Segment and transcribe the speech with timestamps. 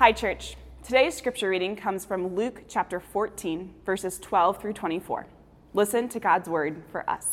[0.00, 0.56] Hi, church.
[0.82, 5.26] Today's scripture reading comes from Luke chapter 14, verses 12 through 24.
[5.74, 7.32] Listen to God's word for us.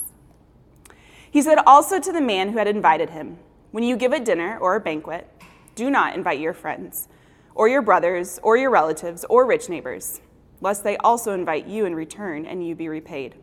[1.31, 3.37] He said also to the man who had invited him,
[3.71, 5.31] When you give a dinner or a banquet,
[5.75, 7.07] do not invite your friends,
[7.55, 10.19] or your brothers, or your relatives, or rich neighbors,
[10.59, 13.35] lest they also invite you in return and you be repaid.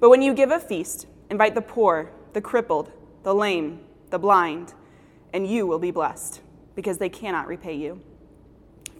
[0.00, 2.92] But when you give a feast, invite the poor, the crippled,
[3.22, 3.80] the lame,
[4.10, 4.74] the blind,
[5.32, 6.42] and you will be blessed,
[6.74, 8.02] because they cannot repay you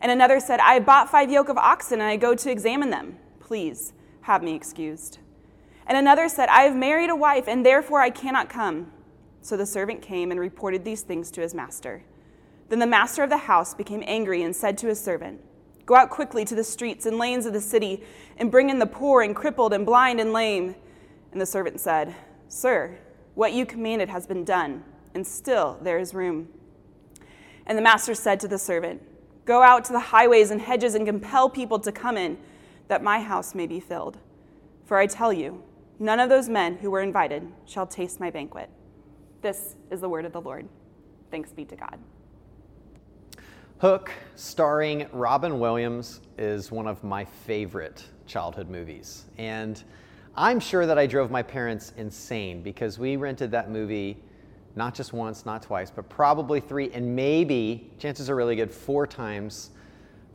[0.00, 3.18] And another said, I bought five yoke of oxen and I go to examine them.
[3.40, 5.18] Please have me excused.
[5.86, 8.92] And another said, I have married a wife and therefore I cannot come.
[9.40, 12.02] So the servant came and reported these things to his master.
[12.68, 15.40] Then the master of the house became angry and said to his servant,
[15.86, 18.02] Go out quickly to the streets and lanes of the city
[18.36, 20.74] and bring in the poor and crippled and blind and lame.
[21.30, 22.16] And the servant said,
[22.48, 22.98] Sir,
[23.36, 24.82] what you commanded has been done,
[25.14, 26.48] and still there is room.
[27.66, 29.00] And the master said to the servant,
[29.46, 32.36] Go out to the highways and hedges and compel people to come in,
[32.88, 34.18] that my house may be filled.
[34.84, 35.62] For I tell you,
[35.98, 38.68] none of those men who were invited shall taste my banquet.
[39.42, 40.68] This is the word of the Lord.
[41.30, 41.98] Thanks be to God.
[43.78, 49.26] Hook, starring Robin Williams, is one of my favorite childhood movies.
[49.38, 49.82] And
[50.34, 54.16] I'm sure that I drove my parents insane because we rented that movie
[54.76, 59.06] not just once, not twice, but probably three, and maybe, chances are really good, four
[59.06, 59.70] times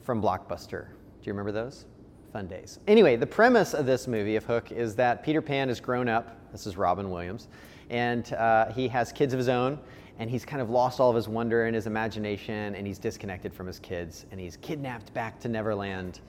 [0.02, 0.88] from Blockbuster.
[0.88, 1.86] Do you remember those?
[2.34, 2.80] Fun days.
[2.88, 6.36] Anyway, the premise of this movie, of Hook, is that Peter Pan has grown up.
[6.52, 7.48] This is Robin Williams.
[7.92, 9.78] And uh, he has kids of his own,
[10.18, 13.54] and he's kind of lost all of his wonder and his imagination, and he's disconnected
[13.54, 16.22] from his kids, and he's kidnapped back to Neverland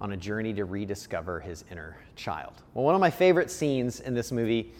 [0.00, 2.62] on a journey to rediscover his inner child.
[2.72, 4.72] Well, one of my favorite scenes in this movie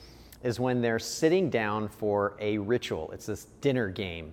[0.45, 3.11] is when they're sitting down for a ritual.
[3.13, 4.33] It's this dinner game.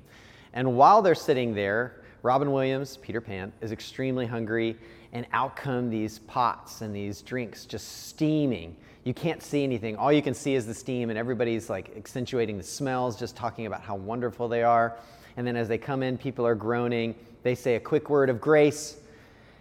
[0.54, 4.78] And while they're sitting there, Robin Williams, Peter Pan, is extremely hungry,
[5.14, 8.76] and out come these pots and these drinks just steaming.
[9.06, 9.96] You can't see anything.
[9.96, 13.66] All you can see is the steam, and everybody's like accentuating the smells, just talking
[13.66, 14.98] about how wonderful they are.
[15.38, 17.16] And then as they come in, people are groaning.
[17.42, 18.98] They say a quick word of grace,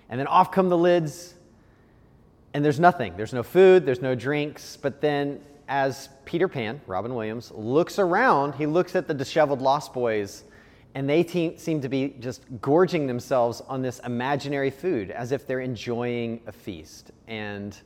[0.09, 1.35] and then off come the lids,
[2.53, 3.17] and there's nothing.
[3.17, 5.41] There's no food, there's no drinks, but then
[5.71, 10.43] as Peter Pan, Robin Williams, looks around, he looks at the disheveled Lost Boys,
[10.97, 15.47] and they te- seem to be just gorging themselves on this imaginary food as if
[15.47, 17.13] they're enjoying a feast.
[17.29, 17.79] And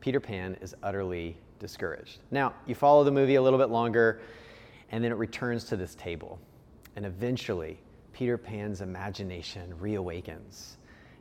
[0.00, 2.20] Peter Pan is utterly discouraged.
[2.30, 4.22] Now, you follow the movie a little bit longer,
[4.90, 6.38] and then it returns to this table.
[6.96, 7.78] And eventually,
[8.14, 10.76] Peter Pan's imagination reawakens.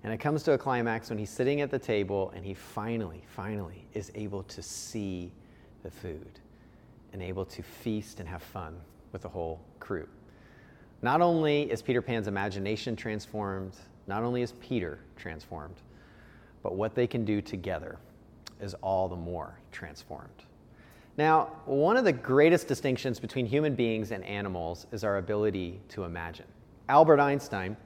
[0.05, 3.23] And it comes to a climax when he's sitting at the table and he finally,
[3.27, 5.33] finally is able to see
[5.85, 6.39] the food
[7.13, 8.75] and able to feast and have fun
[9.13, 10.07] with the whole crew.
[11.01, 13.73] Not only is Peter Pan's imagination transformed,
[14.07, 15.75] not only is Peter transformed,
[16.63, 17.97] but what they can do together
[18.59, 20.43] is all the more transformed.
[21.17, 26.03] Now, one of the greatest distinctions between human beings and animals is our ability to
[26.03, 26.47] imagine.
[26.89, 27.77] Albert Einstein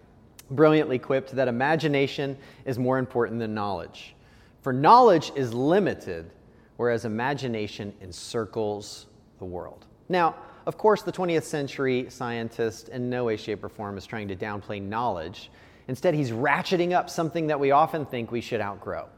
[0.51, 4.15] brilliantly quipped that imagination is more important than knowledge.
[4.61, 6.31] For knowledge is limited
[6.79, 9.07] whereas imagination encircles
[9.37, 9.85] the world.
[10.07, 10.35] Now,
[10.65, 14.35] of course, the 20th century scientist in no way, shape, or form is trying to
[14.37, 15.51] downplay knowledge.
[15.89, 19.09] Instead, he's ratcheting up something that we often think we should outgrow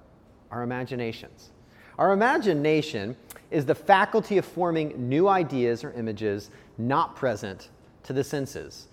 [0.50, 1.52] our imaginations.
[2.00, 3.16] Our imagination
[3.52, 6.50] is the faculty of forming new ideas or images
[6.80, 7.70] not present
[8.06, 8.88] to the senses.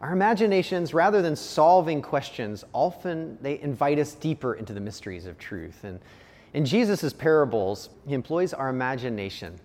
[0.00, 5.36] Our imaginations, rather than solving questions, often they invite us deeper into the mysteries of
[5.36, 5.82] truth.
[5.82, 5.98] And
[6.54, 9.58] in Jesus' parables, he employs our imagination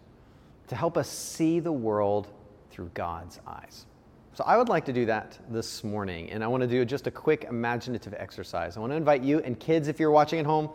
[0.67, 2.27] to help us see the world
[2.71, 3.85] through God's eyes.
[4.33, 7.05] So I would like to do that this morning, and I want to do just
[7.05, 8.75] a quick imaginative exercise.
[8.75, 10.69] I want to invite you and kids, if you're watching at home,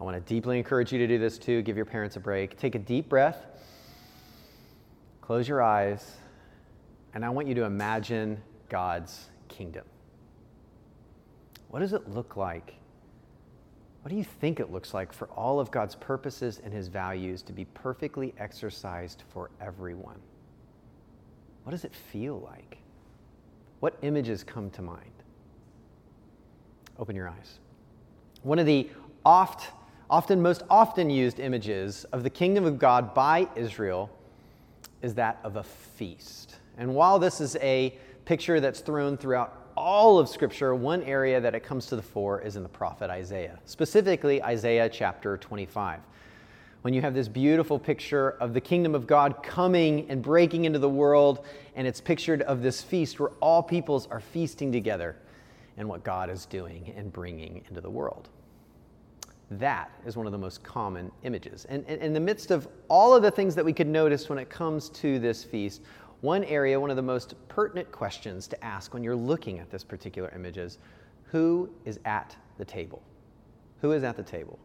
[0.00, 1.62] I want to deeply encourage you to do this too.
[1.62, 2.56] Give your parents a break.
[2.56, 3.46] Take a deep breath,
[5.20, 6.16] close your eyes,
[7.14, 9.84] and I want you to imagine God's kingdom.
[11.68, 12.74] What does it look like
[14.04, 17.40] what do you think it looks like for all of God's purposes and his values
[17.40, 20.18] to be perfectly exercised for everyone?
[21.62, 22.76] What does it feel like?
[23.80, 25.10] What images come to mind?
[26.98, 27.60] Open your eyes.
[28.42, 28.90] One of the
[29.24, 29.70] oft,
[30.10, 34.10] often most often used images of the kingdom of God by Israel
[35.00, 36.56] is that of a feast.
[36.76, 37.96] And while this is a
[38.26, 42.40] picture that's thrown throughout all of Scripture, one area that it comes to the fore
[42.40, 46.00] is in the prophet Isaiah, specifically Isaiah chapter 25.
[46.82, 50.78] When you have this beautiful picture of the kingdom of God coming and breaking into
[50.78, 55.16] the world, and it's pictured of this feast where all peoples are feasting together
[55.76, 58.28] and what God is doing and bringing into the world.
[59.50, 61.64] That is one of the most common images.
[61.66, 64.48] And, in the midst of all of the things that we could notice when it
[64.48, 65.82] comes to this feast,
[66.24, 69.84] one area, one of the most pertinent questions to ask when you're looking at this
[69.84, 70.78] particular image is
[71.24, 73.02] who is at the table?
[73.82, 74.58] Who is at the table?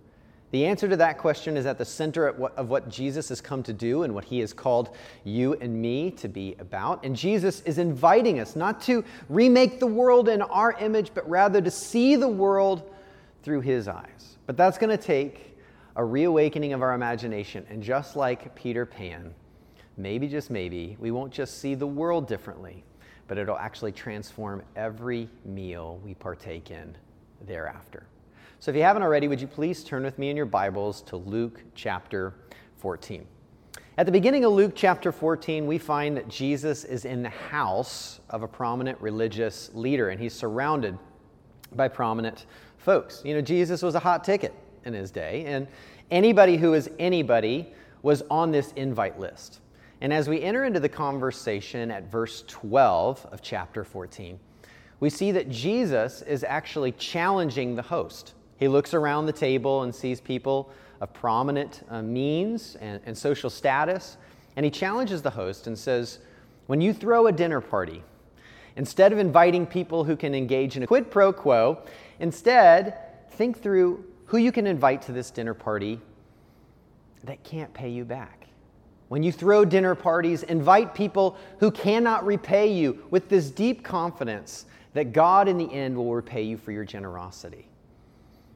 [0.51, 3.73] The answer to that question is at the center of what Jesus has come to
[3.73, 4.95] do and what he has called
[5.25, 7.03] you and me to be about.
[7.03, 11.59] And Jesus is inviting us not to remake the world in our image, but rather
[11.61, 12.89] to see the world
[13.43, 14.37] through his eyes.
[14.47, 15.57] But that's going to take
[15.97, 17.65] a reawakening of our imagination.
[17.69, 19.35] And just like Peter Pan,
[19.99, 22.83] maybe, just maybe, we won't just see the world differently,
[23.27, 26.95] but it'll actually transform every meal we partake in
[27.45, 28.07] thereafter.
[28.61, 31.17] So if you haven't already, would you please turn with me in your Bibles to
[31.17, 32.33] Luke chapter
[32.77, 33.25] 14.
[33.97, 38.21] At the beginning of Luke chapter 14, we find that Jesus is in the house
[38.29, 40.97] of a prominent religious leader, and he's surrounded
[41.75, 42.45] by prominent
[42.77, 43.21] folks.
[43.25, 44.53] You know, Jesus was a hot ticket
[44.85, 45.67] in his day, and
[46.09, 49.59] anybody who is anybody was on this invite list.
[50.01, 54.39] And as we enter into the conversation at verse 12 of chapter 14,
[54.99, 58.33] we see that Jesus is actually challenging the host.
[58.57, 63.49] He looks around the table and sees people of prominent uh, means and, and social
[63.49, 64.17] status,
[64.55, 66.19] and he challenges the host and says,
[66.67, 68.03] When you throw a dinner party,
[68.75, 71.81] instead of inviting people who can engage in a quid pro quo,
[72.19, 72.97] instead
[73.31, 75.99] think through who you can invite to this dinner party
[77.23, 78.38] that can't pay you back.
[79.09, 84.65] When you throw dinner parties, invite people who cannot repay you with this deep confidence
[84.93, 87.67] that God in the end will repay you for your generosity.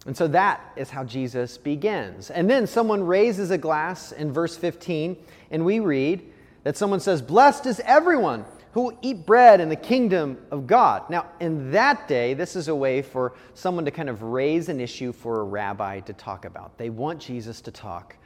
[0.06, 2.30] And so that is how Jesus begins.
[2.30, 5.18] And then someone raises a glass in verse 15,
[5.50, 6.22] and we read
[6.64, 11.10] that someone says, Blessed is everyone who will eat bread in the kingdom of God.
[11.10, 14.80] Now, in that day, this is a way for someone to kind of raise an
[14.80, 16.78] issue for a rabbi to talk about.
[16.78, 18.18] They want Jesus to talk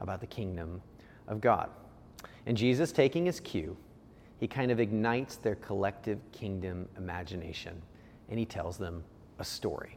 [0.00, 0.82] about the kingdom
[1.30, 1.70] of God.
[2.44, 3.74] And Jesus, taking his cue,
[4.38, 7.80] he kind of ignites their collective kingdom imagination
[8.30, 9.02] and he tells them
[9.38, 9.96] a story.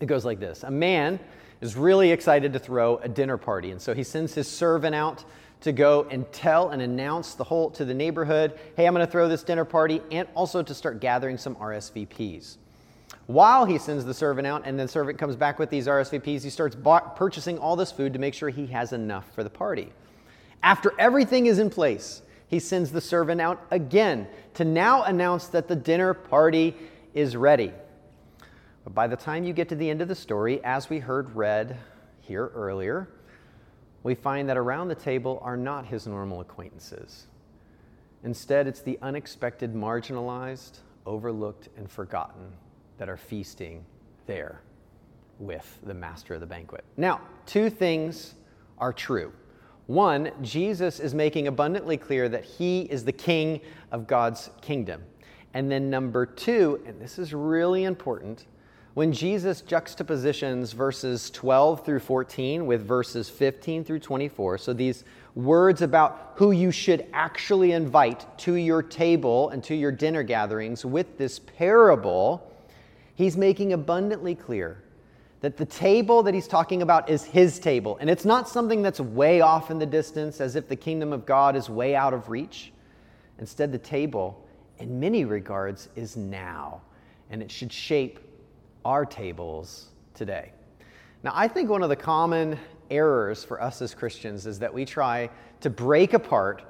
[0.00, 1.18] It goes like this A man
[1.60, 5.24] is really excited to throw a dinner party, and so he sends his servant out
[5.60, 9.10] to go and tell and announce the whole to the neighborhood, hey, I'm going to
[9.10, 12.56] throw this dinner party, and also to start gathering some RSVPs.
[13.26, 16.50] While he sends the servant out, and the servant comes back with these RSVPs, he
[16.50, 16.76] starts
[17.14, 19.92] purchasing all this food to make sure he has enough for the party.
[20.62, 25.68] After everything is in place, he sends the servant out again to now announce that
[25.68, 26.76] the dinner party
[27.14, 27.72] is ready.
[28.84, 31.34] But by the time you get to the end of the story, as we heard
[31.34, 31.78] read
[32.20, 33.08] here earlier,
[34.02, 37.26] we find that around the table are not his normal acquaintances.
[38.24, 42.52] Instead, it's the unexpected, marginalized, overlooked, and forgotten
[42.98, 43.84] that are feasting
[44.26, 44.60] there
[45.38, 46.84] with the master of the banquet.
[46.96, 48.34] Now, two things
[48.78, 49.32] are true.
[49.92, 55.02] One, Jesus is making abundantly clear that he is the king of God's kingdom.
[55.52, 58.46] And then number two, and this is really important,
[58.94, 65.82] when Jesus juxtapositions verses 12 through 14 with verses 15 through 24, so these words
[65.82, 71.18] about who you should actually invite to your table and to your dinner gatherings with
[71.18, 72.50] this parable,
[73.14, 74.81] he's making abundantly clear
[75.42, 77.98] that the table that he's talking about is his table.
[78.00, 81.26] And it's not something that's way off in the distance as if the kingdom of
[81.26, 82.72] God is way out of reach.
[83.40, 84.46] Instead, the table,
[84.78, 86.80] in many regards, is now.
[87.30, 88.20] And it should shape
[88.84, 90.52] our tables today.
[91.24, 92.56] Now, I think one of the common
[92.88, 95.28] errors for us as Christians is that we try
[95.60, 96.62] to break apart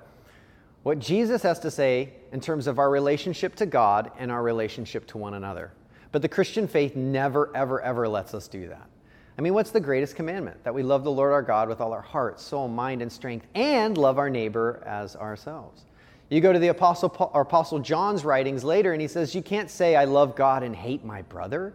[0.82, 5.06] what Jesus has to say in terms of our relationship to God and our relationship
[5.08, 5.72] to one another.
[6.12, 8.86] But the Christian faith never, ever, ever lets us do that.
[9.38, 10.62] I mean, what's the greatest commandment?
[10.62, 13.46] That we love the Lord our God with all our heart, soul, mind, and strength,
[13.54, 15.84] and love our neighbor as ourselves.
[16.28, 19.70] You go to the Apostle, Paul, Apostle John's writings later, and he says, You can't
[19.70, 21.74] say, I love God and hate my brother.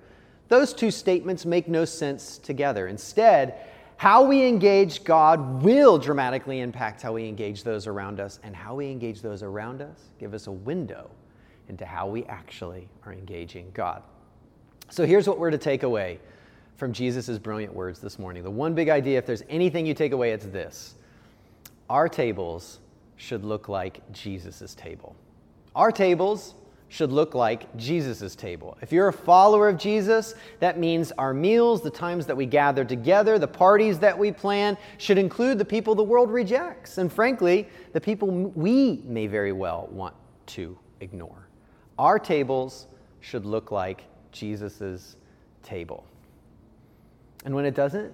[0.49, 2.87] Those two statements make no sense together.
[2.87, 3.55] Instead,
[3.97, 8.75] how we engage God will dramatically impact how we engage those around us, and how
[8.75, 11.09] we engage those around us give us a window
[11.69, 14.03] into how we actually are engaging God.
[14.89, 16.19] So here's what we're to take away
[16.77, 18.43] from Jesus' brilliant words this morning.
[18.43, 20.95] The one big idea, if there's anything you take away, it's this
[21.89, 22.79] our tables
[23.15, 25.15] should look like Jesus' table.
[25.75, 26.55] Our tables
[26.89, 28.77] should look like Jesus' table.
[28.81, 32.85] If you're a follower of Jesus, that means our meals, the times that we gather
[32.85, 37.67] together, the parties that we plan, should include the people the world rejects, and frankly,
[37.91, 40.15] the people we may very well want
[40.47, 41.47] to ignore.
[41.99, 42.87] Our tables
[43.19, 44.03] should look like
[44.37, 45.15] Jesus'
[45.63, 46.05] table.
[47.45, 48.13] And when it doesn't,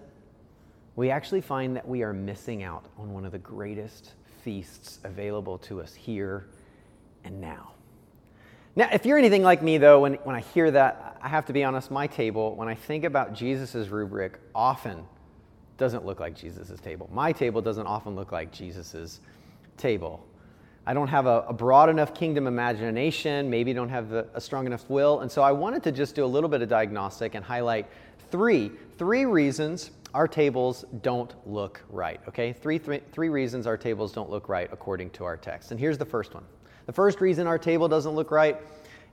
[0.96, 4.13] we actually find that we are missing out on one of the greatest
[4.44, 6.48] feasts available to us here
[7.24, 7.72] and now.
[8.75, 11.53] Now, if you're anything like me, though, when, when I hear that, I have to
[11.53, 15.06] be honest, my table, when I think about Jesus' rubric, often
[15.77, 17.10] doesn't look like Jesus' table.
[17.12, 19.20] My table doesn't often look like Jesus'
[19.77, 20.25] table.
[20.86, 24.66] I don't have a, a, broad enough kingdom imagination, maybe don't have a, a strong
[24.66, 25.22] enough will.
[25.22, 27.88] And so I wanted to just do a little bit of diagnostic and highlight
[28.32, 32.20] three, three reasons our tables don't look right.
[32.28, 32.54] Okay?
[32.54, 35.72] Three, three, three reasons our tables don't look right according to our text.
[35.72, 36.44] And here's the first one
[36.86, 38.60] the first reason our table doesn't look right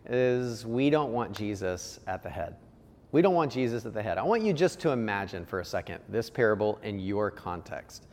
[0.06, 2.56] is we don't want Jesus at the head.
[3.12, 4.18] We don't want Jesus at the head.
[4.18, 8.06] I want you just to imagine for a second this parable in your context.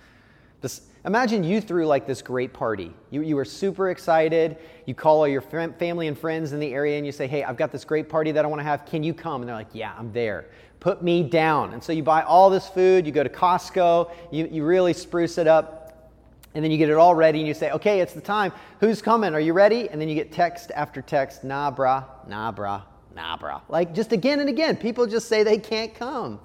[1.07, 2.93] Imagine you threw like this great party.
[3.11, 4.57] You, you were super excited.
[4.85, 7.55] You call all your family and friends in the area and you say, Hey, I've
[7.55, 8.85] got this great party that I want to have.
[8.85, 9.41] Can you come?
[9.41, 10.49] And they're like, Yeah, I'm there.
[10.81, 11.73] Put me down.
[11.73, 13.05] And so you buy all this food.
[13.05, 14.11] You go to Costco.
[14.31, 16.11] You, you really spruce it up.
[16.53, 18.51] And then you get it all ready and you say, okay, it's the time.
[18.79, 19.35] Who's coming?
[19.35, 19.89] Are you ready?
[19.89, 22.81] And then you get text after text, nah, brah, nah, brah,
[23.15, 23.61] nah, brah.
[23.69, 26.39] Like just again and again, people just say they can't come.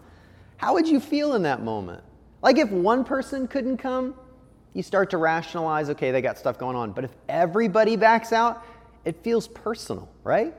[0.58, 2.04] How would you feel in that moment?
[2.42, 4.14] Like if one person couldn't come,
[4.74, 6.92] you start to rationalize, okay, they got stuff going on.
[6.92, 8.64] But if everybody backs out,
[9.04, 10.54] it feels personal, right?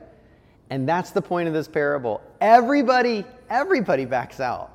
[0.70, 2.22] And that's the point of this parable.
[2.40, 4.70] Everybody, everybody backs out.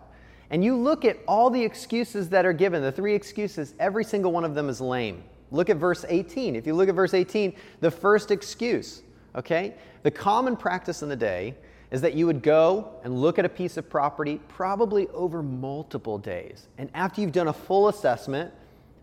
[0.52, 4.32] And you look at all the excuses that are given, the three excuses, every single
[4.32, 5.24] one of them is lame.
[5.52, 6.56] Look at verse 18.
[6.56, 9.02] If you look at verse 18, the first excuse,
[9.36, 9.76] okay?
[10.04, 11.56] The common practice in the day
[11.92, 16.18] is that you would go and look at a piece of property probably over multiple
[16.18, 16.68] days.
[16.78, 18.54] And after you've done a full assessment,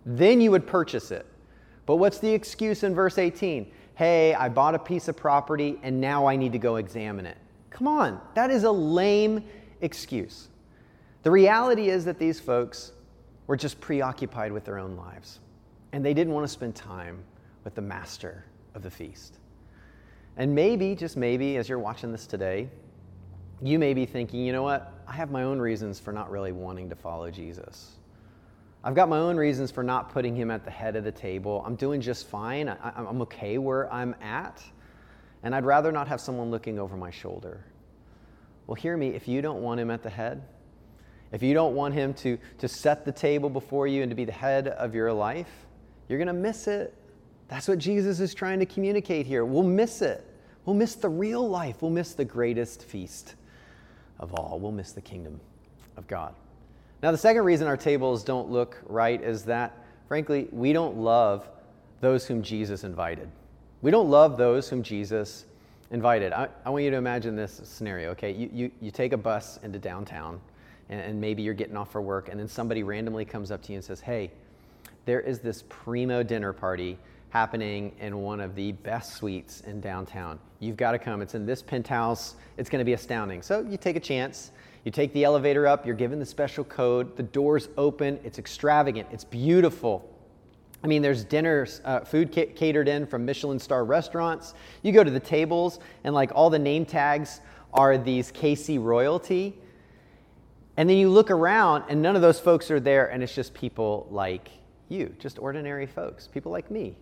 [0.04, 1.26] then you would purchase it.
[1.84, 3.70] But what's the excuse in verse 18?
[3.94, 7.38] Hey, I bought a piece of property and now I need to go examine it.
[7.70, 9.44] Come on, that is a lame
[9.80, 10.48] excuse.
[11.22, 12.92] The reality is that these folks
[13.46, 15.40] were just preoccupied with their own lives,
[15.92, 17.18] and they didn't want to spend time
[17.64, 19.38] with the master of the feast.
[20.36, 22.68] And maybe, just maybe, as you're watching this today,
[23.62, 24.92] you may be thinking, you know what?
[25.06, 27.92] I have my own reasons for not really wanting to follow Jesus.
[28.84, 31.62] I've got my own reasons for not putting him at the head of the table.
[31.66, 32.68] I'm doing just fine.
[32.68, 34.62] I, am okay where I'm at.
[35.42, 37.64] And I'd rather not have someone looking over my shoulder.
[38.66, 39.08] Well, hear me.
[39.08, 40.42] If you don't want him at the head,
[41.32, 44.24] if you don't want Him to, to set the table before you and to be
[44.24, 45.66] the head of your life,
[46.08, 46.94] you're going to miss it.
[47.48, 49.44] That's what Jesus is trying to communicate here.
[49.44, 50.24] We'll miss it.
[50.64, 51.80] We'll miss the real life.
[51.80, 53.34] We'll miss the greatest feast
[54.18, 54.58] of all.
[54.58, 55.40] We'll miss the kingdom
[55.96, 56.34] of God.
[57.02, 59.76] Now, the second reason our tables don't look right is that,
[60.08, 61.48] frankly, we don't love
[62.00, 63.28] those whom Jesus invited.
[63.82, 65.44] We don't love those whom Jesus
[65.90, 66.32] invited.
[66.32, 68.32] I, I want you to imagine this scenario, okay?
[68.32, 70.40] You, you, you take a bus into downtown
[70.88, 73.72] and, and maybe you're getting off for work, and then somebody randomly comes up to
[73.72, 74.30] you and says, Hey,
[75.04, 76.98] there is this primo dinner party
[77.30, 80.38] happening in one of the best suites in downtown.
[80.61, 81.21] You've got to come.
[81.21, 82.37] It's in this penthouse.
[82.56, 83.42] It's going to be astounding.
[83.42, 84.52] So you take a chance.
[84.85, 85.85] You take the elevator up.
[85.85, 87.16] You're given the special code.
[87.16, 88.18] The doors open.
[88.25, 89.09] It's extravagant.
[89.11, 90.09] It's beautiful.
[90.85, 94.54] I mean, there's dinners, uh, food ca- catered in from Michelin star restaurants.
[94.83, 97.40] You go to the tables, and like all the name tags
[97.73, 99.59] are these KC royalty.
[100.76, 103.54] And then you look around, and none of those folks are there, and it's just
[103.54, 104.50] people like
[104.88, 106.97] you, just ordinary folks, people like me.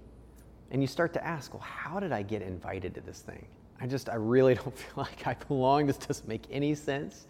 [0.74, 3.46] And you start to ask, well, how did I get invited to this thing?
[3.80, 5.86] I just, I really don't feel like I belong.
[5.86, 7.28] This doesn't make any sense.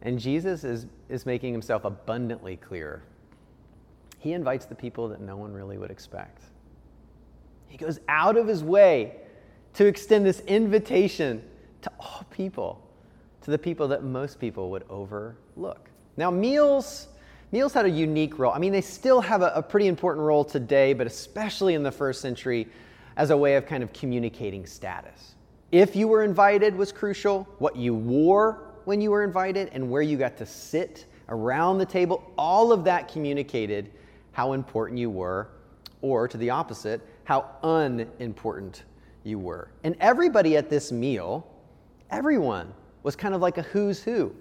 [0.00, 3.02] And Jesus is, is making himself abundantly clear.
[4.18, 6.44] He invites the people that no one really would expect.
[7.68, 9.16] He goes out of his way
[9.74, 11.42] to extend this invitation
[11.82, 12.82] to all people
[13.42, 15.90] to the people that most people would overlook.
[16.16, 17.08] Now, meals,
[17.52, 18.52] meals had a unique role.
[18.52, 21.92] I mean, they still have a, a pretty important role today, but especially in the
[21.92, 22.66] first century
[23.16, 25.34] as a way of kind of communicating status.
[25.70, 30.02] If you were invited was crucial, what you wore when you were invited, and where
[30.02, 33.92] you got to sit around the table, all of that communicated
[34.32, 35.48] how important you were,
[36.00, 38.82] or to the opposite, how unimportant
[39.22, 39.68] you were.
[39.84, 41.46] And everybody at this meal,
[42.10, 42.72] everyone
[43.04, 44.34] was kind of like a who's who.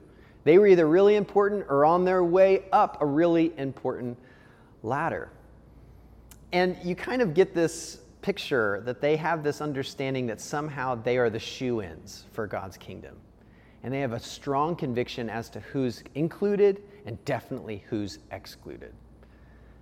[0.44, 4.18] They were either really important or on their way up a really important
[4.84, 5.30] ladder.
[6.52, 11.18] And you kind of get this picture that they have this understanding that somehow they
[11.18, 13.16] are the shoe ins for God's kingdom.
[13.84, 18.94] And they have a strong conviction as to who's included and definitely who's excluded.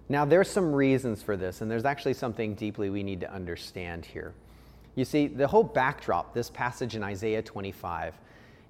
[0.08, 4.06] Now, there's some reasons for this, and there's actually something deeply we need to understand
[4.06, 4.34] here.
[4.96, 8.16] You see, the whole backdrop, this passage in Isaiah 25,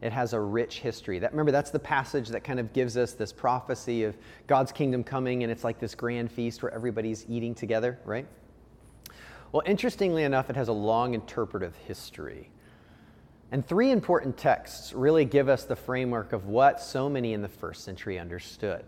[0.02, 1.20] it has a rich history.
[1.20, 5.04] That, remember, that's the passage that kind of gives us this prophecy of God's kingdom
[5.04, 8.26] coming, and it's like this grand feast where everybody's eating together, right?
[9.52, 12.50] Well, interestingly enough, it has a long interpretive history.
[13.52, 17.48] And three important texts really give us the framework of what so many in the
[17.48, 18.86] first century understood.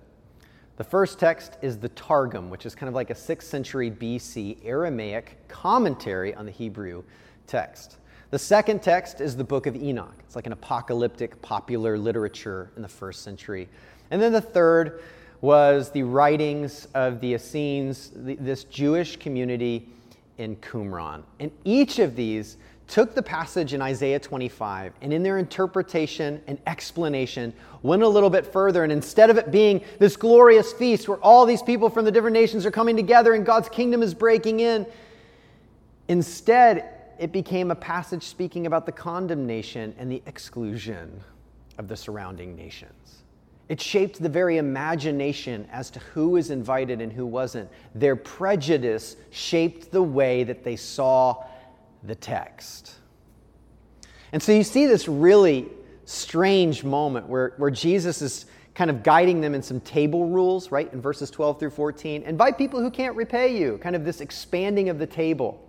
[0.77, 4.59] The first text is the Targum, which is kind of like a 6th century BC
[4.63, 7.03] Aramaic commentary on the Hebrew
[7.47, 7.97] text.
[8.31, 10.15] The second text is the book of Enoch.
[10.19, 13.67] It's like an apocalyptic popular literature in the first century.
[14.09, 15.01] And then the third
[15.41, 19.89] was the writings of the Essenes, this Jewish community
[20.37, 21.23] in Qumran.
[21.41, 22.55] And each of these
[22.87, 28.29] took the passage in Isaiah 25 and in their interpretation and explanation went a little
[28.29, 28.83] bit further.
[28.83, 32.35] And instead of it being this glorious feast where all these people from the different
[32.35, 34.85] nations are coming together and God's kingdom is breaking in,
[36.07, 41.21] instead it became a passage speaking about the condemnation and the exclusion
[41.77, 43.21] of the surrounding nations.
[43.69, 47.69] It shaped the very imagination as to who was invited and who wasn't.
[47.93, 51.45] Their prejudice shaped the way that they saw
[52.01, 52.95] the text.
[54.33, 55.69] And so you see this really
[56.05, 60.91] strange moment where, where Jesus is kind of guiding them in some table rules, right,
[60.91, 62.23] in verses 12 through 14.
[62.23, 65.67] Invite people who can't repay you, kind of this expanding of the table.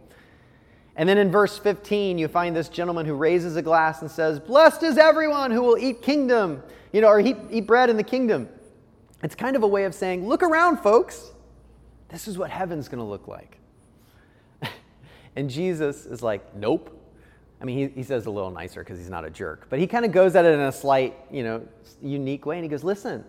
[0.97, 4.39] And then in verse 15, you find this gentleman who raises a glass and says,
[4.39, 8.03] Blessed is everyone who will eat kingdom, you know, or eat, eat bread in the
[8.03, 8.49] kingdom.
[9.23, 11.31] It's kind of a way of saying, Look around, folks.
[12.09, 13.59] This is what heaven's going to look like.
[15.37, 16.99] and Jesus is like, Nope.
[17.61, 19.87] I mean, he, he says a little nicer because he's not a jerk, but he
[19.87, 21.67] kind of goes at it in a slight, you know,
[22.03, 22.57] unique way.
[22.57, 23.25] And he goes, Listen,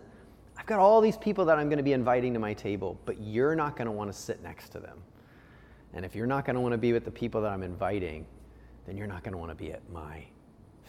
[0.58, 3.22] I've got all these people that I'm going to be inviting to my table, but
[3.22, 4.98] you're not going to want to sit next to them.
[5.94, 8.26] And if you're not going to want to be with the people that I'm inviting,
[8.86, 10.24] then you're not going to want to be at my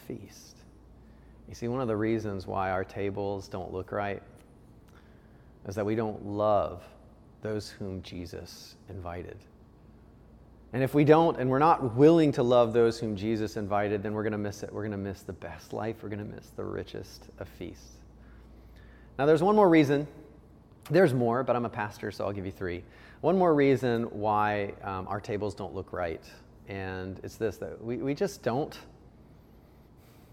[0.07, 0.57] feast.
[1.49, 4.23] You see, one of the reasons why our tables don't look right
[5.69, 6.83] is that we don't love
[7.43, 9.37] those whom Jesus invited.
[10.73, 14.13] And if we don't, and we're not willing to love those whom Jesus invited, then
[14.13, 14.73] we're going to miss it.
[14.73, 15.97] We're going to miss the best life.
[16.03, 17.99] We're going to miss the richest of feasts.
[19.19, 20.09] Now, there's one more reason.
[20.91, 22.83] There's more, but I'm a pastor, so I'll give you three.
[23.25, 26.23] One more reason why um, our tables don't look right,
[26.69, 28.79] and it's this that we, we just don't.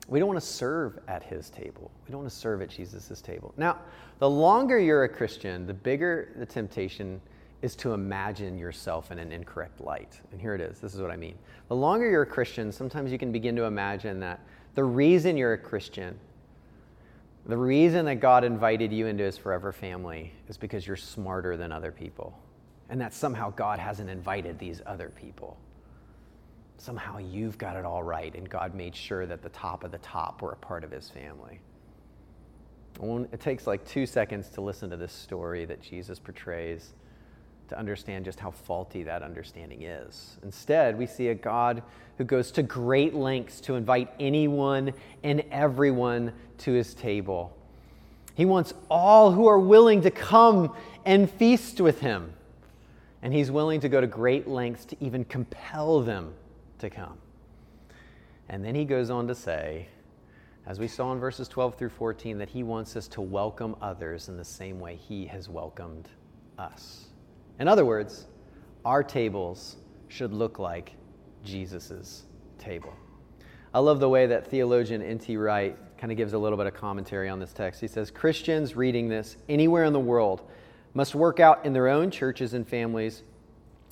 [0.10, 1.90] We don't want to serve at his table.
[2.06, 3.54] We don't want to serve at Jesus' table.
[3.56, 3.78] Now,
[4.20, 7.22] the longer you're a Christian, the bigger the temptation
[7.62, 10.20] is to imagine yourself in an incorrect light.
[10.34, 10.80] And here it is.
[10.80, 11.36] This is what I mean.
[11.70, 14.42] The longer you're a Christian, sometimes you can begin to imagine that
[14.76, 16.20] the reason you're a Christian,
[17.46, 21.72] the reason that God invited you into his forever family is because you're smarter than
[21.72, 22.38] other people
[22.92, 25.58] and that somehow God hasn't invited these other people.
[26.78, 29.98] Somehow you've got it all right, and God made sure that the top of the
[30.00, 31.62] top were a part of his family.
[33.32, 36.92] It takes like two seconds to listen to this story that Jesus portrays
[37.70, 40.38] to understand just how faulty that understanding is.
[40.44, 41.82] Instead, we see a God
[42.18, 44.92] who goes to great lengths to invite anyone
[45.24, 47.56] and everyone to his table.
[48.36, 50.76] He wants all who are willing to come
[51.06, 52.34] and feast with him
[53.22, 56.34] and he's willing to go to great lengths to even compel them
[56.80, 57.18] to come.
[58.50, 59.88] And then he goes on to say,
[60.66, 64.30] as we saw in verses 12 through 14, that he wants us to welcome others
[64.30, 66.10] in the same way he has welcomed
[66.58, 67.06] us.
[67.60, 68.28] In other words,
[68.86, 70.94] our tables should look like
[71.44, 72.24] Jesus'
[72.58, 72.94] table.
[73.74, 75.38] I love the way that theologian N.T.
[75.38, 77.80] Wright kind of gives a little bit of commentary on this text.
[77.80, 80.50] He says Christians reading this anywhere in the world
[80.94, 83.24] must work out in their own churches and families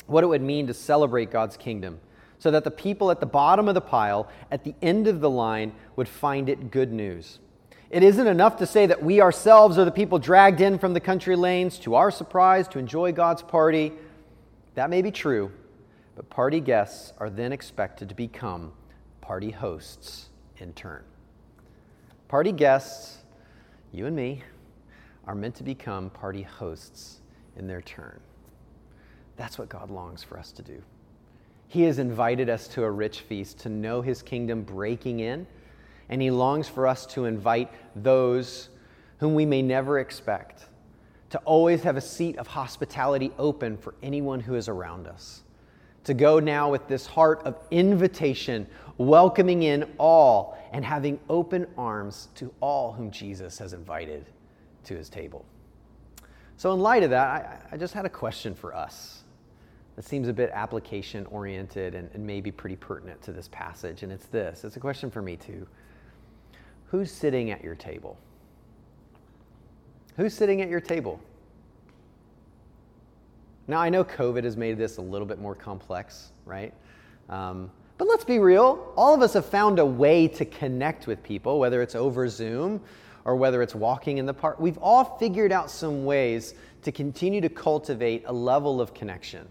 [0.07, 1.99] what it would mean to celebrate God's kingdom
[2.39, 5.29] so that the people at the bottom of the pile, at the end of the
[5.29, 7.39] line, would find it good news.
[7.89, 10.99] It isn't enough to say that we ourselves are the people dragged in from the
[10.99, 13.93] country lanes to our surprise to enjoy God's party.
[14.75, 15.51] That may be true,
[16.15, 18.71] but party guests are then expected to become
[19.21, 21.03] party hosts in turn.
[22.27, 23.17] Party guests,
[23.91, 24.43] you and me,
[25.25, 27.21] are meant to become party hosts
[27.57, 28.19] in their turn.
[29.35, 30.81] That's what God longs for us to do.
[31.67, 35.45] He has invited us to a rich feast to know his kingdom breaking in
[36.09, 38.69] and He longs for us to invite those
[39.19, 40.65] whom we may never expect,
[41.29, 45.43] to always have a seat of hospitality open for anyone who is around us.
[46.05, 48.65] To go now with this heart of invitation,
[48.97, 54.25] welcoming in all and having open arms to all whom Jesus has invited
[54.89, 55.45] to his table.
[56.57, 57.27] So, in light of that,
[57.71, 59.23] I, I just had a question for us
[59.95, 64.03] that seems a bit application oriented and, and maybe pretty pertinent to this passage.
[64.03, 65.65] And it's this it's a question for me too.
[66.87, 68.17] Who's sitting at your table?
[70.17, 71.21] Who's sitting at your table?
[73.67, 76.73] Now, I know COVID has made this a little bit more complex, right?
[77.29, 78.91] Um, but let's be real.
[78.97, 82.81] All of us have found a way to connect with people, whether it's over Zoom
[83.25, 84.59] or whether it's walking in the park.
[84.59, 86.53] We've all figured out some ways
[86.83, 89.47] to continue to cultivate a level of connection.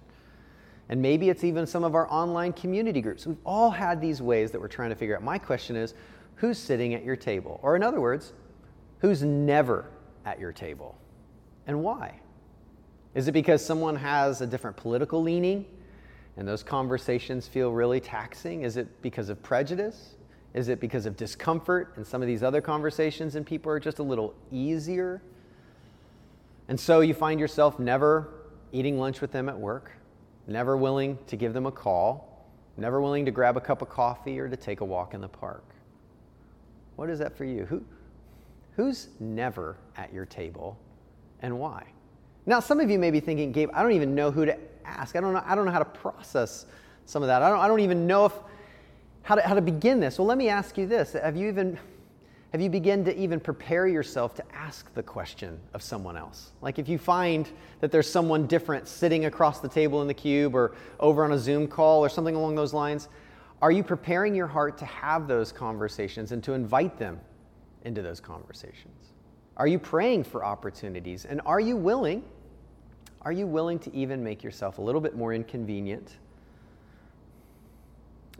[0.88, 3.26] And maybe it's even some of our online community groups.
[3.26, 5.22] We've all had these ways that we're trying to figure out.
[5.22, 5.94] My question is
[6.36, 7.60] who's sitting at your table?
[7.62, 8.32] Or, in other words,
[9.00, 9.86] who's never
[10.24, 10.96] at your table?
[11.66, 12.20] And why?
[13.14, 15.66] Is it because someone has a different political leaning
[16.36, 18.62] and those conversations feel really taxing?
[18.62, 20.14] Is it because of prejudice?
[20.54, 23.98] Is it because of discomfort and some of these other conversations and people are just
[23.98, 25.22] a little easier?
[26.68, 28.28] And so you find yourself never
[28.72, 29.92] eating lunch with them at work,
[30.46, 34.38] never willing to give them a call, never willing to grab a cup of coffee
[34.38, 35.64] or to take a walk in the park.
[36.96, 37.64] What is that for you?
[37.66, 37.84] Who,
[38.76, 40.78] who's never at your table
[41.40, 41.84] and why?
[42.46, 45.16] Now, some of you may be thinking, Gabe, I don't even know who to ask.
[45.16, 46.66] I don't know, I don't know how to process
[47.04, 47.42] some of that.
[47.42, 48.32] I don't, I don't even know if
[49.28, 50.18] how to, how to begin this?
[50.18, 51.12] Well, let me ask you this.
[51.12, 51.78] Have you even
[52.52, 56.52] have you begun to even prepare yourself to ask the question of someone else?
[56.62, 57.46] Like if you find
[57.80, 61.38] that there's someone different sitting across the table in the cube or over on a
[61.38, 63.10] Zoom call or something along those lines,
[63.60, 67.20] are you preparing your heart to have those conversations and to invite them
[67.84, 69.12] into those conversations?
[69.58, 72.24] Are you praying for opportunities and are you willing
[73.20, 76.16] are you willing to even make yourself a little bit more inconvenient?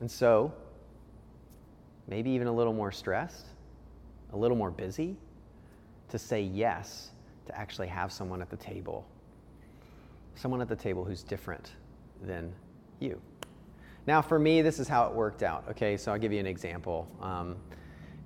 [0.00, 0.54] And so,
[2.08, 3.46] maybe even a little more stressed,
[4.32, 5.16] a little more busy,
[6.08, 7.10] to say yes
[7.46, 9.06] to actually have someone at the table.
[10.34, 11.72] Someone at the table who's different
[12.22, 12.52] than
[13.00, 13.20] you.
[14.06, 15.64] Now, for me, this is how it worked out.
[15.70, 17.06] Okay, so I'll give you an example.
[17.20, 17.56] Um,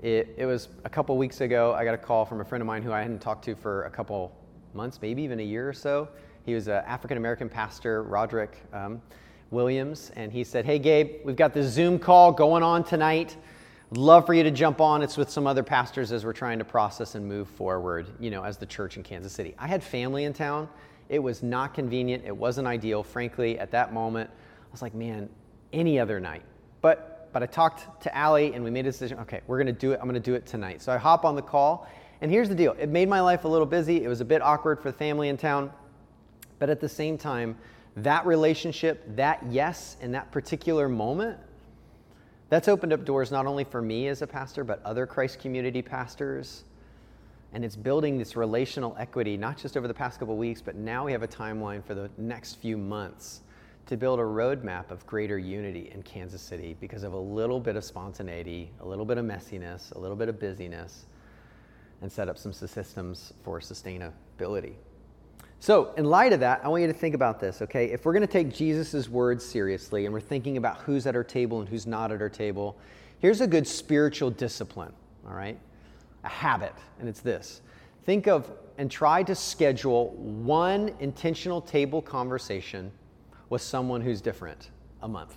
[0.00, 2.66] it, it, was a couple weeks ago, I got a call from a friend of
[2.66, 4.32] mine who I hadn't talked to for a couple
[4.74, 6.08] months, maybe even a year or so.
[6.44, 9.00] He was an African American pastor, Roderick um,
[9.50, 13.36] Williams, and he said, Hey, Gabe, we've got this Zoom call going on tonight.
[13.94, 15.02] Love for you to jump on.
[15.02, 18.42] It's with some other pastors as we're trying to process and move forward, you know,
[18.42, 19.54] as the church in Kansas City.
[19.58, 20.70] I had family in town.
[21.10, 22.24] It was not convenient.
[22.24, 23.02] It wasn't ideal.
[23.02, 25.28] Frankly, at that moment, I was like, man,
[25.74, 26.42] any other night.
[26.80, 29.18] But but I talked to Allie and we made a decision.
[29.18, 29.98] Okay, we're gonna do it.
[30.00, 30.80] I'm gonna do it tonight.
[30.80, 31.86] So I hop on the call,
[32.22, 32.74] and here's the deal.
[32.78, 34.04] It made my life a little busy.
[34.04, 35.70] It was a bit awkward for the family in town,
[36.58, 37.58] but at the same time,
[37.96, 41.38] that relationship, that yes in that particular moment
[42.52, 45.80] that's opened up doors not only for me as a pastor, but other Christ community
[45.80, 46.64] pastors.
[47.54, 51.06] And it's building this relational equity, not just over the past couple weeks, but now
[51.06, 53.40] we have a timeline for the next few months
[53.86, 57.74] to build a roadmap of greater unity in Kansas City because of a little bit
[57.74, 61.06] of spontaneity, a little bit of messiness, a little bit of busyness,
[62.02, 64.74] and set up some systems for sustainability.
[65.62, 67.84] So, in light of that, I want you to think about this, okay?
[67.92, 71.22] If we're going to take Jesus' words seriously and we're thinking about who's at our
[71.22, 72.76] table and who's not at our table,
[73.20, 74.92] here's a good spiritual discipline,
[75.24, 75.56] all right?
[76.24, 77.60] A habit, and it's this
[78.04, 82.90] think of and try to schedule one intentional table conversation
[83.48, 84.70] with someone who's different
[85.02, 85.36] a month.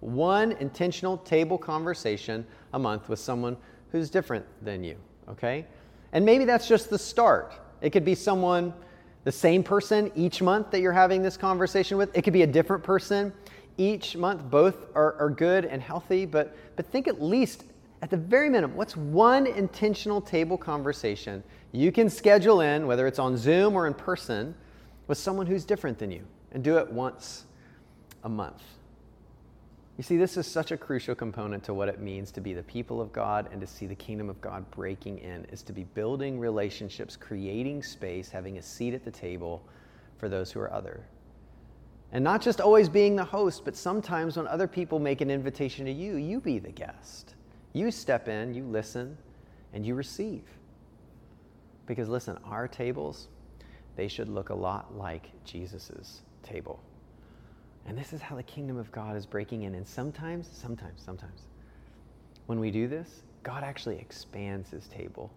[0.00, 3.56] One intentional table conversation a month with someone
[3.92, 4.96] who's different than you,
[5.28, 5.64] okay?
[6.12, 7.54] And maybe that's just the start.
[7.80, 8.74] It could be someone
[9.24, 12.16] the same person each month that you're having this conversation with.
[12.16, 13.32] It could be a different person
[13.76, 14.42] each month.
[14.50, 17.64] Both are, are good and healthy, but, but think at least,
[18.02, 23.18] at the very minimum, what's one intentional table conversation you can schedule in, whether it's
[23.18, 24.54] on Zoom or in person,
[25.06, 27.44] with someone who's different than you, and do it once
[28.24, 28.62] a month.
[29.96, 32.62] You see, this is such a crucial component to what it means to be the
[32.62, 35.84] people of God and to see the kingdom of God breaking in, is to be
[35.84, 39.62] building relationships, creating space, having a seat at the table
[40.16, 41.04] for those who are other.
[42.12, 45.84] And not just always being the host, but sometimes when other people make an invitation
[45.84, 47.34] to you, you be the guest.
[47.72, 49.16] You step in, you listen,
[49.72, 50.42] and you receive.
[51.86, 53.28] Because listen, our tables,
[53.96, 56.80] they should look a lot like Jesus' table.
[57.86, 59.74] And this is how the kingdom of God is breaking in.
[59.74, 61.42] And sometimes, sometimes, sometimes,
[62.46, 65.30] when we do this, God actually expands his table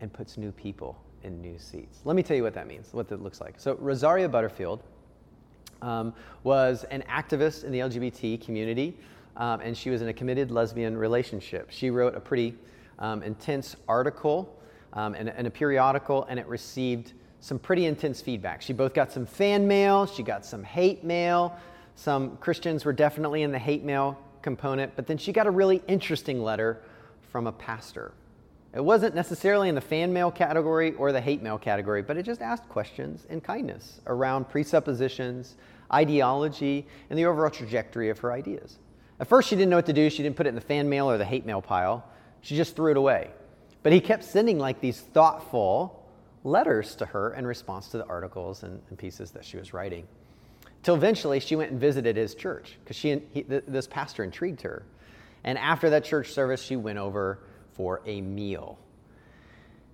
[0.00, 2.00] and puts new people in new seats.
[2.04, 3.54] Let me tell you what that means, what that looks like.
[3.58, 4.82] So, Rosaria Butterfield
[5.80, 8.96] um, was an activist in the LGBT community,
[9.36, 11.70] um, and she was in a committed lesbian relationship.
[11.70, 12.54] She wrote a pretty
[12.98, 14.58] um, intense article
[14.92, 18.62] um, in, in a periodical, and it received some pretty intense feedback.
[18.62, 21.58] She both got some fan mail, she got some hate mail.
[21.96, 25.82] Some Christians were definitely in the hate mail component, but then she got a really
[25.88, 26.80] interesting letter
[27.32, 28.12] from a pastor.
[28.72, 32.22] It wasn't necessarily in the fan mail category or the hate mail category, but it
[32.22, 35.56] just asked questions in kindness around presuppositions,
[35.92, 38.78] ideology, and the overall trajectory of her ideas.
[39.18, 40.08] At first, she didn't know what to do.
[40.08, 42.06] She didn't put it in the fan mail or the hate mail pile.
[42.40, 43.30] She just threw it away.
[43.82, 46.01] But he kept sending like these thoughtful
[46.44, 50.06] letters to her in response to the articles and, and pieces that she was writing.
[50.82, 54.84] Till eventually, she went and visited his church because she he, this pastor intrigued her.
[55.44, 57.38] And after that church service, she went over
[57.74, 58.78] for a meal.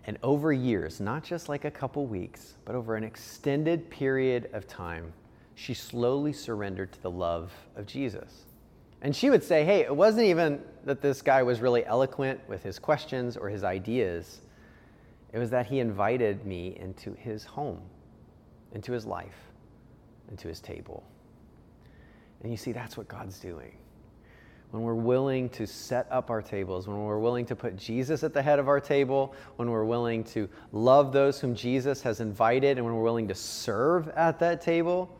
[0.06, 4.66] And over years, not just like a couple weeks, but over an extended period of
[4.66, 5.12] time,
[5.54, 8.44] she slowly surrendered to the love of Jesus.
[9.02, 12.62] And she would say, hey, it wasn't even that this guy was really eloquent with
[12.62, 14.40] his questions or his ideas.
[15.32, 17.80] It was that he invited me into his home,
[18.72, 19.36] into his life,
[20.30, 21.04] into his table.
[22.42, 23.76] And you see, that's what God's doing.
[24.70, 28.34] When we're willing to set up our tables, when we're willing to put Jesus at
[28.34, 32.76] the head of our table, when we're willing to love those whom Jesus has invited,
[32.76, 35.18] and when we're willing to serve at that table,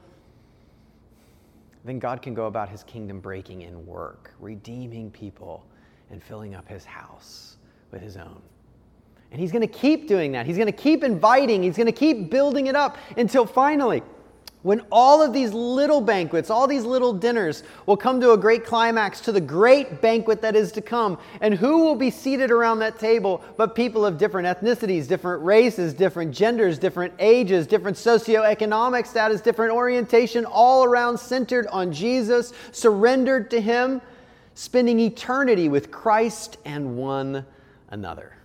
[1.85, 5.64] then God can go about his kingdom breaking in work, redeeming people,
[6.11, 7.57] and filling up his house
[7.90, 8.42] with his own.
[9.31, 10.47] And he's going to keep doing that.
[10.47, 14.03] He's going to keep inviting, he's going to keep building it up until finally,
[14.62, 18.64] when all of these little banquets, all these little dinners will come to a great
[18.64, 21.17] climax to the great banquet that is to come.
[21.41, 25.95] And who will be seated around that table but people of different ethnicities, different races,
[25.95, 33.51] different genders, different ages, different socioeconomic status, different orientation, all around centered on Jesus, surrendered
[33.53, 34.01] to Him,
[34.55, 37.47] spending eternity with Christ and one
[37.91, 38.38] another.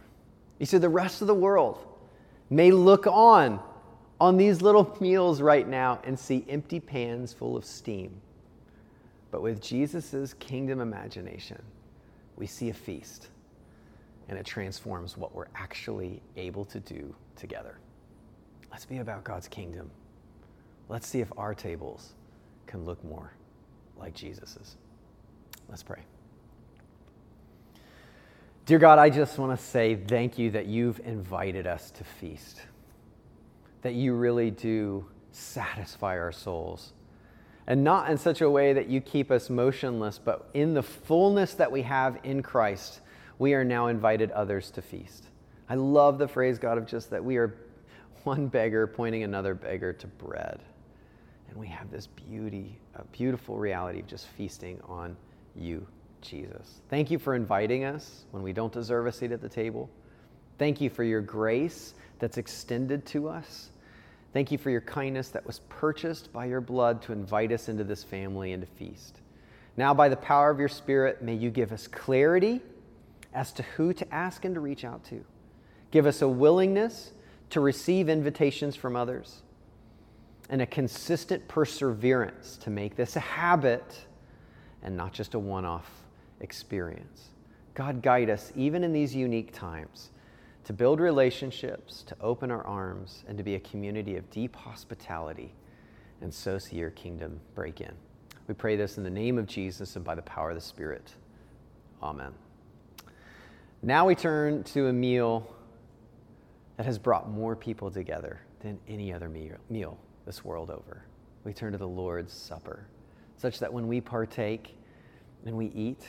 [0.63, 1.86] He said, the rest of the world
[2.49, 3.60] may look on
[4.21, 8.21] on these little meals right now and see empty pans full of steam.
[9.30, 11.62] But with Jesus' kingdom imagination,
[12.38, 13.28] we see a feast
[14.30, 17.78] and it transforms what we're actually able to do together.
[18.71, 19.91] Let's be about God's kingdom.
[20.88, 22.13] Let's see if our tables
[22.67, 23.34] can look more
[23.97, 24.78] like Jesus's.
[25.67, 26.04] Let's pray.
[28.65, 32.62] Dear God, I just want to say thank you that you've invited us to feast
[33.84, 36.93] that you really do satisfy our souls.
[37.67, 41.54] And not in such a way that you keep us motionless, but in the fullness
[41.56, 43.02] that we have in Christ,
[43.39, 45.26] we are now invited others to feast.
[45.69, 47.56] I love the phrase, God, of just that we are
[48.23, 50.62] one beggar pointing another beggar to bread.
[51.49, 55.15] And we have this beauty, a beautiful reality of just feasting on
[55.56, 55.86] you,
[56.23, 56.81] Jesus.
[56.89, 59.89] Thank you for inviting us when we don't deserve a seat at the table.
[60.57, 63.69] Thank you for your grace that's extended to us.
[64.33, 67.83] Thank you for your kindness that was purchased by your blood to invite us into
[67.83, 69.19] this family and to feast.
[69.77, 72.62] Now, by the power of your Spirit, may you give us clarity
[73.33, 75.23] as to who to ask and to reach out to.
[75.91, 77.12] Give us a willingness
[77.51, 79.41] to receive invitations from others
[80.49, 84.05] and a consistent perseverance to make this a habit
[84.81, 86.02] and not just a one off
[86.43, 87.29] experience.
[87.73, 90.12] God, guide us even in these unique times
[90.65, 95.53] to build relationships, to open our arms, and to be a community of deep hospitality,
[96.21, 97.91] and so see your kingdom break in.
[98.47, 101.13] We pray this in the name of Jesus and by the power of the Spirit.
[102.01, 102.32] Amen.
[103.82, 105.53] Now we turn to a meal
[106.77, 111.03] that has brought more people together than any other meal this world over.
[111.43, 112.86] We turn to the Lord's Supper,
[113.38, 114.77] such that when we partake
[115.45, 116.06] and we eat,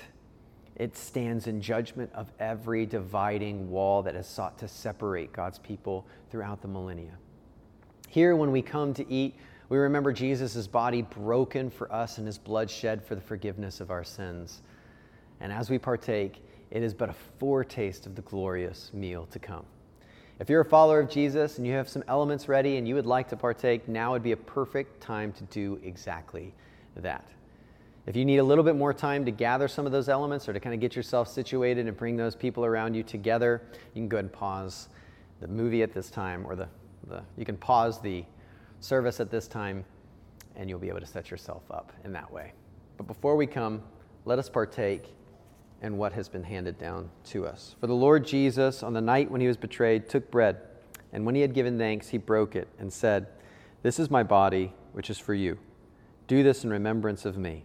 [0.76, 6.06] it stands in judgment of every dividing wall that has sought to separate God's people
[6.30, 7.16] throughout the millennia.
[8.08, 9.36] Here, when we come to eat,
[9.68, 13.90] we remember Jesus' body broken for us and his blood shed for the forgiveness of
[13.90, 14.62] our sins.
[15.40, 19.64] And as we partake, it is but a foretaste of the glorious meal to come.
[20.40, 23.06] If you're a follower of Jesus and you have some elements ready and you would
[23.06, 26.52] like to partake, now would be a perfect time to do exactly
[26.96, 27.24] that.
[28.06, 30.52] If you need a little bit more time to gather some of those elements or
[30.52, 33.62] to kind of get yourself situated and bring those people around you together,
[33.94, 34.88] you can go ahead and pause
[35.40, 36.68] the movie at this time or the,
[37.08, 38.24] the you can pause the
[38.80, 39.84] service at this time
[40.54, 42.52] and you'll be able to set yourself up in that way.
[42.98, 43.82] But before we come,
[44.26, 45.14] let us partake
[45.82, 47.74] in what has been handed down to us.
[47.80, 50.58] For the Lord Jesus, on the night when he was betrayed, took bread,
[51.12, 53.26] and when he had given thanks, he broke it and said,
[53.82, 55.58] This is my body, which is for you.
[56.26, 57.64] Do this in remembrance of me.